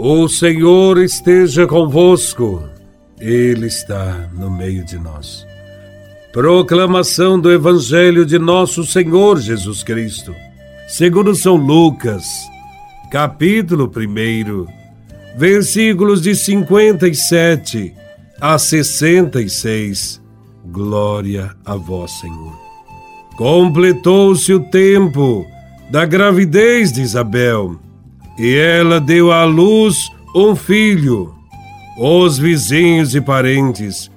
O 0.00 0.28
Senhor 0.28 0.96
esteja 0.98 1.66
convosco, 1.66 2.62
Ele 3.18 3.66
está 3.66 4.30
no 4.32 4.48
meio 4.48 4.84
de 4.84 4.96
nós. 4.96 5.44
Proclamação 6.32 7.36
do 7.40 7.50
Evangelho 7.50 8.24
de 8.24 8.38
Nosso 8.38 8.84
Senhor 8.84 9.40
Jesus 9.40 9.82
Cristo, 9.82 10.32
segundo 10.86 11.34
São 11.34 11.56
Lucas, 11.56 12.24
capítulo 13.10 13.90
1, 13.90 14.66
versículos 15.36 16.22
de 16.22 16.36
57 16.36 17.92
a 18.40 18.56
66. 18.56 20.22
Glória 20.66 21.50
a 21.66 21.74
Vós, 21.74 22.12
Senhor. 22.20 22.56
Completou-se 23.36 24.54
o 24.54 24.60
tempo 24.60 25.44
da 25.90 26.06
gravidez 26.06 26.92
de 26.92 27.00
Isabel 27.02 27.80
e 28.38 28.54
ela 28.54 29.00
deu 29.00 29.32
à 29.32 29.44
luz 29.44 30.10
um 30.34 30.54
filho. 30.54 31.34
Os 31.98 32.38
vizinhos 32.38 33.14
e 33.14 33.20
parentes 33.20 34.10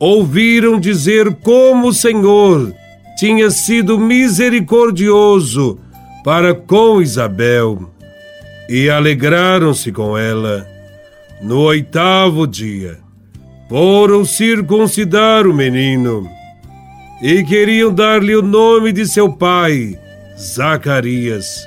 ouviram 0.00 0.78
dizer 0.80 1.34
como 1.36 1.88
o 1.88 1.92
Senhor 1.92 2.74
tinha 3.16 3.50
sido 3.50 3.98
misericordioso 3.98 5.78
para 6.24 6.54
com 6.54 7.00
Isabel 7.00 7.90
e 8.68 8.90
alegraram-se 8.90 9.92
com 9.92 10.18
ela. 10.18 10.66
No 11.40 11.60
oitavo 11.60 12.46
dia, 12.46 12.98
foram 13.68 14.24
circuncidar 14.24 15.46
o 15.46 15.54
menino 15.54 16.28
e 17.22 17.44
queriam 17.44 17.92
dar-lhe 17.92 18.34
o 18.34 18.42
nome 18.42 18.92
de 18.92 19.06
seu 19.06 19.32
pai, 19.32 19.98
Zacarias. 20.38 21.66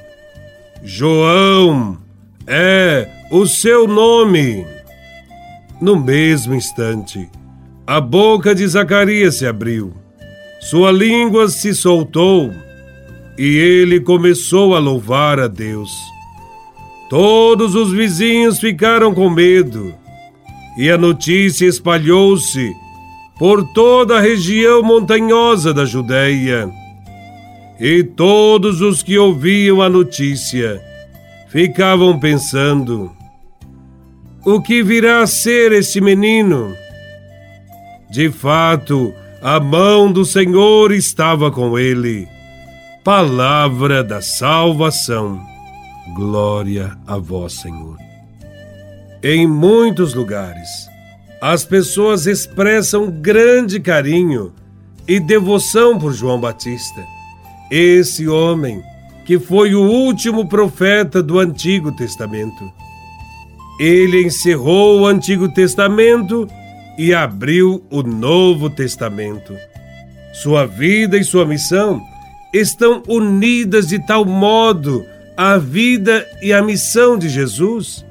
João 0.83 1.97
é 2.47 3.07
o 3.31 3.45
seu 3.45 3.87
nome. 3.87 4.65
No 5.79 5.95
mesmo 5.95 6.55
instante, 6.55 7.29
a 7.85 8.01
boca 8.01 8.55
de 8.55 8.67
Zacarias 8.67 9.35
se 9.35 9.45
abriu, 9.45 9.93
sua 10.59 10.91
língua 10.91 11.49
se 11.49 11.75
soltou 11.75 12.51
e 13.37 13.57
ele 13.57 13.99
começou 13.99 14.75
a 14.75 14.79
louvar 14.79 15.39
a 15.39 15.47
Deus. 15.47 15.91
Todos 17.09 17.75
os 17.75 17.91
vizinhos 17.91 18.59
ficaram 18.59 19.13
com 19.13 19.29
medo 19.29 19.93
e 20.77 20.89
a 20.89 20.97
notícia 20.97 21.67
espalhou-se 21.67 22.73
por 23.37 23.63
toda 23.73 24.17
a 24.17 24.21
região 24.21 24.81
montanhosa 24.81 25.73
da 25.73 25.85
Judéia. 25.85 26.80
E 27.83 28.03
todos 28.03 28.79
os 28.79 29.01
que 29.01 29.17
ouviam 29.17 29.81
a 29.81 29.89
notícia 29.89 30.79
ficavam 31.47 32.19
pensando: 32.19 33.11
o 34.45 34.61
que 34.61 34.83
virá 34.83 35.23
a 35.23 35.27
ser 35.27 35.71
este 35.71 35.99
menino? 35.99 36.75
De 38.11 38.29
fato, 38.29 39.11
a 39.41 39.59
mão 39.59 40.11
do 40.11 40.23
Senhor 40.23 40.91
estava 40.91 41.49
com 41.49 41.79
ele. 41.79 42.27
Palavra 43.03 44.03
da 44.03 44.21
salvação. 44.21 45.41
Glória 46.15 46.95
a 47.07 47.17
vós, 47.17 47.53
Senhor. 47.53 47.97
Em 49.23 49.47
muitos 49.47 50.13
lugares, 50.13 50.69
as 51.41 51.65
pessoas 51.65 52.27
expressam 52.27 53.09
grande 53.09 53.79
carinho 53.79 54.53
e 55.07 55.19
devoção 55.19 55.97
por 55.97 56.13
João 56.13 56.39
Batista 56.39 57.01
esse 57.71 58.27
homem, 58.27 58.83
que 59.25 59.39
foi 59.39 59.73
o 59.73 59.81
último 59.81 60.47
profeta 60.47 61.23
do 61.23 61.39
Antigo 61.39 61.91
Testamento. 61.93 62.71
Ele 63.79 64.21
encerrou 64.23 65.01
o 65.01 65.07
Antigo 65.07 65.47
Testamento 65.47 66.47
e 66.97 67.13
abriu 67.13 67.81
o 67.89 68.03
Novo 68.03 68.69
Testamento. 68.69 69.55
Sua 70.33 70.65
vida 70.65 71.17
e 71.17 71.23
sua 71.23 71.45
missão 71.45 72.01
estão 72.53 73.01
unidas 73.07 73.87
de 73.87 74.05
tal 74.05 74.25
modo 74.25 75.05
à 75.37 75.57
vida 75.57 76.27
e 76.41 76.51
à 76.51 76.61
missão 76.61 77.17
de 77.17 77.29
Jesus 77.29 78.05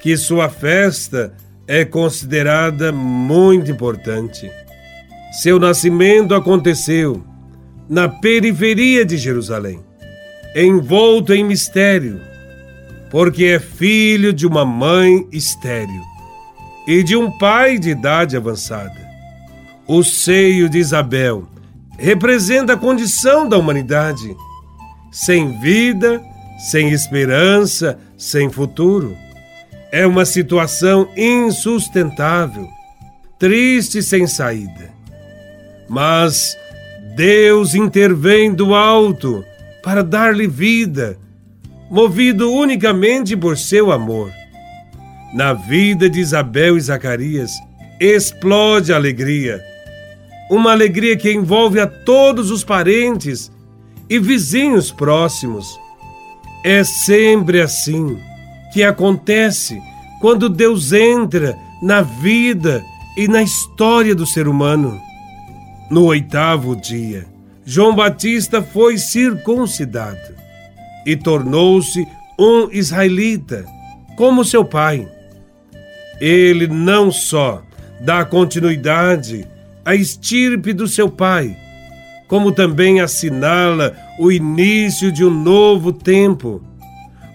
que 0.00 0.16
sua 0.16 0.48
festa 0.48 1.32
é 1.66 1.84
considerada 1.84 2.92
muito 2.92 3.70
importante. 3.70 4.48
Seu 5.42 5.58
nascimento 5.58 6.34
aconteceu 6.34 7.24
na 7.88 8.08
periferia 8.08 9.04
de 9.04 9.16
Jerusalém, 9.16 9.80
envolto 10.54 11.32
em 11.32 11.44
mistério, 11.44 12.20
porque 13.10 13.44
é 13.44 13.58
filho 13.60 14.32
de 14.32 14.46
uma 14.46 14.64
mãe 14.64 15.26
estéril 15.30 16.02
e 16.86 17.02
de 17.02 17.16
um 17.16 17.30
pai 17.30 17.78
de 17.78 17.90
idade 17.90 18.36
avançada. 18.36 19.06
O 19.86 20.02
seio 20.02 20.68
de 20.68 20.78
Isabel 20.78 21.46
representa 21.98 22.72
a 22.72 22.76
condição 22.76 23.48
da 23.48 23.56
humanidade, 23.56 24.36
sem 25.12 25.58
vida, 25.60 26.22
sem 26.58 26.90
esperança, 26.90 27.98
sem 28.16 28.50
futuro. 28.50 29.16
É 29.92 30.06
uma 30.06 30.24
situação 30.24 31.08
insustentável, 31.16 32.68
triste 33.38 34.02
sem 34.02 34.26
saída. 34.26 34.90
Mas 35.88 36.56
Deus 37.16 37.74
intervém 37.74 38.52
do 38.52 38.74
alto 38.74 39.42
para 39.82 40.04
dar-lhe 40.04 40.46
vida, 40.46 41.18
movido 41.90 42.52
unicamente 42.52 43.34
por 43.34 43.56
seu 43.56 43.90
amor. 43.90 44.30
Na 45.32 45.54
vida 45.54 46.10
de 46.10 46.20
Isabel 46.20 46.76
e 46.76 46.80
Zacarias 46.82 47.52
explode 47.98 48.92
a 48.92 48.96
alegria, 48.96 49.62
uma 50.50 50.72
alegria 50.72 51.16
que 51.16 51.32
envolve 51.32 51.80
a 51.80 51.86
todos 51.86 52.50
os 52.50 52.62
parentes 52.62 53.50
e 54.10 54.18
vizinhos 54.18 54.92
próximos. 54.92 55.66
É 56.62 56.84
sempre 56.84 57.62
assim 57.62 58.18
que 58.74 58.84
acontece 58.84 59.80
quando 60.20 60.50
Deus 60.50 60.92
entra 60.92 61.56
na 61.80 62.02
vida 62.02 62.84
e 63.16 63.26
na 63.26 63.42
história 63.42 64.14
do 64.14 64.26
ser 64.26 64.46
humano. 64.46 65.00
No 65.88 66.06
oitavo 66.06 66.74
dia, 66.74 67.26
João 67.64 67.94
Batista 67.94 68.60
foi 68.60 68.98
circuncidado 68.98 70.34
e 71.06 71.14
tornou-se 71.14 72.06
um 72.38 72.68
israelita, 72.72 73.64
como 74.16 74.44
seu 74.44 74.64
pai. 74.64 75.08
Ele 76.20 76.66
não 76.66 77.12
só 77.12 77.62
dá 78.00 78.24
continuidade 78.24 79.46
à 79.84 79.94
estirpe 79.94 80.72
do 80.72 80.88
seu 80.88 81.08
pai, 81.08 81.56
como 82.26 82.50
também 82.50 83.00
assinala 83.00 83.96
o 84.18 84.32
início 84.32 85.12
de 85.12 85.24
um 85.24 85.30
novo 85.30 85.92
tempo. 85.92 86.62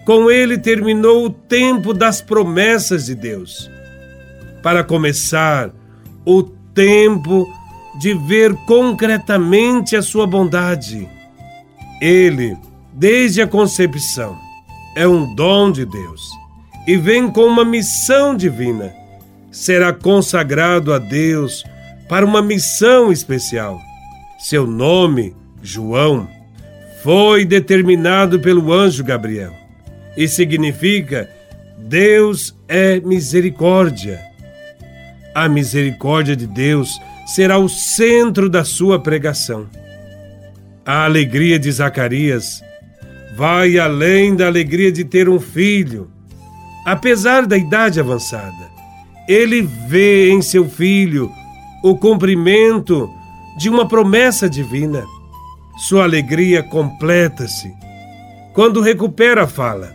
Com 0.04 0.30
ele 0.30 0.58
terminou 0.58 1.24
o 1.24 1.30
tempo 1.30 1.94
das 1.94 2.20
promessas 2.20 3.06
de 3.06 3.14
Deus, 3.14 3.70
para 4.62 4.84
começar 4.84 5.70
o 6.26 6.42
tempo 6.42 7.48
de 7.98 8.14
ver 8.14 8.54
concretamente 8.66 9.94
a 9.96 10.02
sua 10.02 10.26
bondade. 10.26 11.08
Ele, 12.00 12.56
desde 12.92 13.42
a 13.42 13.46
concepção, 13.46 14.38
é 14.96 15.06
um 15.06 15.34
dom 15.34 15.70
de 15.70 15.84
Deus 15.84 16.30
e 16.86 16.96
vem 16.96 17.30
com 17.30 17.44
uma 17.44 17.64
missão 17.64 18.34
divina. 18.34 18.92
Será 19.50 19.92
consagrado 19.92 20.92
a 20.92 20.98
Deus 20.98 21.64
para 22.08 22.24
uma 22.24 22.42
missão 22.42 23.12
especial. 23.12 23.80
Seu 24.38 24.66
nome, 24.66 25.36
João, 25.62 26.28
foi 27.02 27.44
determinado 27.44 28.40
pelo 28.40 28.72
anjo 28.72 29.04
Gabriel 29.04 29.52
e 30.16 30.26
significa 30.26 31.28
Deus 31.78 32.56
é 32.68 33.00
misericórdia. 33.00 34.20
A 35.34 35.48
misericórdia 35.48 36.36
de 36.36 36.46
Deus 36.46 37.00
será 37.26 37.58
o 37.58 37.68
centro 37.68 38.48
da 38.48 38.64
sua 38.64 38.98
pregação. 38.98 39.68
A 40.84 41.04
alegria 41.04 41.58
de 41.58 41.70
Zacarias 41.70 42.62
vai 43.36 43.78
além 43.78 44.34
da 44.34 44.46
alegria 44.46 44.92
de 44.92 45.04
ter 45.04 45.28
um 45.28 45.40
filho, 45.40 46.10
apesar 46.84 47.46
da 47.46 47.56
idade 47.56 47.98
avançada, 48.00 48.70
ele 49.28 49.62
vê 49.62 50.30
em 50.30 50.42
seu 50.42 50.68
filho 50.68 51.30
o 51.82 51.96
cumprimento 51.96 53.08
de 53.58 53.68
uma 53.68 53.86
promessa 53.86 54.48
divina. 54.48 55.04
Sua 55.78 56.04
alegria 56.04 56.62
completa-se 56.62 57.72
quando 58.52 58.80
recupera 58.80 59.44
a 59.44 59.46
fala. 59.46 59.94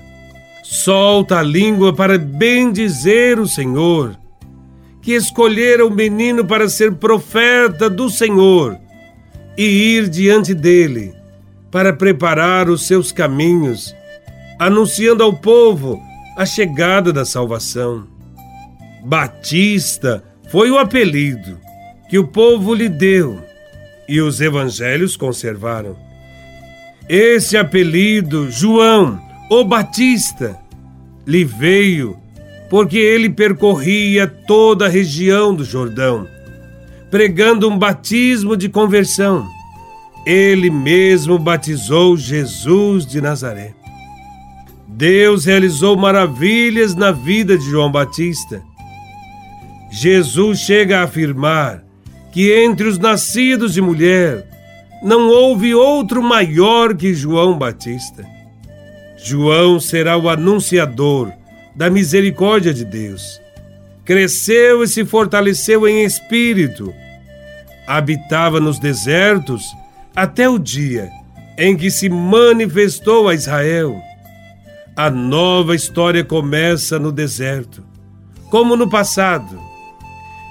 Solta 0.64 1.40
a 1.40 1.44
língua 1.44 1.94
para 1.94 2.18
bendizer 2.18 3.40
o 3.40 3.48
Senhor, 3.48 4.18
que 5.08 5.14
escolhera 5.14 5.86
o 5.86 5.90
menino 5.90 6.44
para 6.44 6.68
ser 6.68 6.96
profeta 6.96 7.90
do 7.90 8.10
Senhor 8.10 8.78
e 9.58 9.64
ir 9.64 10.10
diante 10.10 10.54
dele 10.54 11.14
para 11.72 11.94
preparar 11.94 12.70
os 12.70 12.86
seus 12.86 13.10
caminhos, 13.10 13.96
anunciando 14.60 15.24
ao 15.24 15.32
povo 15.32 15.98
a 16.36 16.46
chegada 16.46 17.14
da 17.14 17.24
salvação. 17.24 18.06
Batista 19.06 20.22
foi 20.50 20.70
o 20.72 20.78
apelido 20.78 21.58
que 22.10 22.20
o 22.20 22.28
povo 22.28 22.74
lhe 22.74 22.90
deu 22.90 23.42
e 24.10 24.20
os 24.20 24.42
evangelhos 24.42 25.16
conservaram. 25.16 25.96
Esse 27.08 27.56
apelido, 27.56 28.52
João, 28.52 29.22
o 29.50 29.64
Batista, 29.64 30.60
lhe 31.26 31.46
veio 31.46 32.20
porque 32.70 32.98
ele 32.98 33.30
percorria 33.30 34.28
toda 34.28 34.86
a 34.86 34.90
região 34.90 35.54
do 35.56 35.64
Jordão, 35.64 36.28
pregando 37.10 37.70
um 37.70 37.78
batismo 37.78 38.58
de 38.58 38.68
conversão. 38.68 39.48
Ele 40.26 40.70
mesmo 40.70 41.40
batizou 41.40 42.18
Jesus 42.18 43.06
de 43.06 43.22
Nazaré. 43.22 43.74
Deus 44.88 45.46
realizou 45.46 45.96
maravilhas 45.96 46.96
na 46.96 47.12
vida 47.12 47.58
de 47.58 47.64
João 47.70 47.92
Batista. 47.92 48.62
Jesus 49.92 50.60
chega 50.60 51.00
a 51.00 51.04
afirmar 51.04 51.84
que 52.32 52.52
entre 52.52 52.88
os 52.88 52.98
nascidos 53.00 53.74
de 53.74 53.82
mulher 53.82 54.46
não 55.02 55.30
houve 55.30 55.74
outro 55.74 56.22
maior 56.22 56.96
que 56.96 57.14
João 57.14 57.58
Batista. 57.58 58.26
João 59.18 59.80
será 59.80 60.18
o 60.18 60.30
anunciador 60.30 61.32
da 61.78 61.92
misericórdia 61.92 62.74
de 62.74 62.84
Deus. 62.84 63.40
Cresceu 64.04 64.84
e 64.84 64.88
se 64.88 65.06
fortaleceu 65.06 65.88
em 65.88 66.04
espírito. 66.04 66.92
Habitava 67.88 68.60
nos 68.60 68.80
desertos 68.80 69.64
até 70.16 70.50
o 70.50 70.58
dia 70.58 71.10
em 71.58 71.78
que 71.78 71.92
se 71.92 72.10
manifestou 72.10 73.30
a 73.30 73.36
Israel. 73.36 73.96
A 74.96 75.12
nova 75.12 75.76
história 75.76 76.24
começa 76.24 76.98
no 76.98 77.12
deserto, 77.12 77.84
como 78.50 78.76
no 78.76 78.90
passado. 78.90 79.60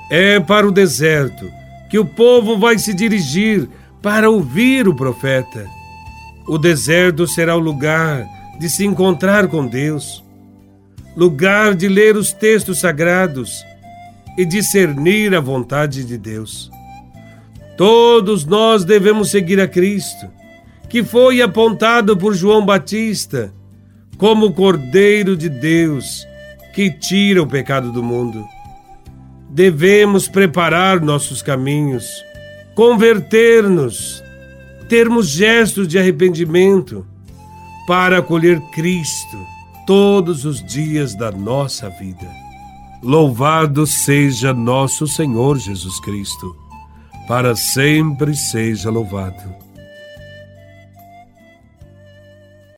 É 0.08 0.38
para 0.38 0.66
o 0.66 0.72
deserto 0.72 1.50
que 1.90 1.98
o 1.98 2.04
povo 2.04 2.56
vai 2.56 2.78
se 2.78 2.94
dirigir 2.94 3.68
para 4.00 4.30
ouvir 4.30 4.86
o 4.86 4.94
profeta. 4.94 5.66
O 6.46 6.58
deserto 6.58 7.26
será 7.26 7.56
o 7.56 7.60
lugar 7.60 8.24
de 8.60 8.70
se 8.70 8.84
encontrar 8.84 9.48
com 9.48 9.66
Deus, 9.66 10.24
lugar 11.16 11.74
de 11.74 11.88
ler 11.88 12.16
os 12.16 12.32
textos 12.32 12.80
sagrados 12.80 13.64
e 14.36 14.44
discernir 14.44 15.34
a 15.34 15.40
vontade 15.40 16.04
de 16.04 16.18
Deus. 16.18 16.70
Todos 17.76 18.44
nós 18.44 18.84
devemos 18.84 19.30
seguir 19.30 19.60
a 19.60 19.66
Cristo, 19.66 20.28
que 20.88 21.02
foi 21.02 21.40
apontado 21.40 22.16
por 22.16 22.34
João 22.34 22.64
Batista 22.64 23.52
como 24.18 24.46
o 24.46 24.52
Cordeiro 24.52 25.36
de 25.36 25.48
Deus 25.48 26.26
que 26.74 26.90
tira 26.90 27.42
o 27.42 27.46
pecado 27.46 27.90
do 27.90 28.02
mundo 28.02 28.46
devemos 29.56 30.28
preparar 30.28 31.00
nossos 31.00 31.40
caminhos, 31.40 32.22
converter-nos, 32.74 34.22
termos 34.86 35.28
gestos 35.28 35.88
de 35.88 35.98
arrependimento 35.98 37.06
para 37.86 38.18
acolher 38.18 38.60
Cristo 38.74 39.55
todos 39.86 40.44
os 40.44 40.62
dias 40.62 41.14
da 41.14 41.30
nossa 41.30 41.88
vida. 41.88 42.28
Louvado 43.02 43.86
seja 43.86 44.52
nosso 44.52 45.06
Senhor 45.06 45.58
Jesus 45.58 46.00
Cristo, 46.00 46.56
para 47.28 47.54
sempre 47.54 48.34
seja 48.34 48.90
louvado. 48.90 49.65